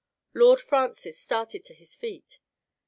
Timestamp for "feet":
1.93-2.39